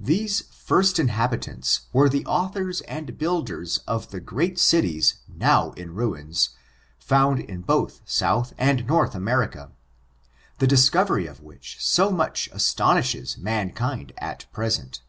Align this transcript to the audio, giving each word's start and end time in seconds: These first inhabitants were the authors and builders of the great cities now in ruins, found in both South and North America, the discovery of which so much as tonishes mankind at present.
These 0.00 0.40
first 0.54 0.98
inhabitants 0.98 1.82
were 1.92 2.08
the 2.08 2.24
authors 2.24 2.80
and 2.88 3.18
builders 3.18 3.76
of 3.86 4.10
the 4.10 4.18
great 4.18 4.58
cities 4.58 5.16
now 5.28 5.72
in 5.72 5.92
ruins, 5.94 6.56
found 6.98 7.40
in 7.40 7.60
both 7.60 8.00
South 8.06 8.54
and 8.56 8.86
North 8.86 9.14
America, 9.14 9.70
the 10.60 10.66
discovery 10.66 11.26
of 11.26 11.42
which 11.42 11.76
so 11.78 12.10
much 12.10 12.48
as 12.54 12.64
tonishes 12.74 13.36
mankind 13.36 14.14
at 14.16 14.46
present. 14.50 15.02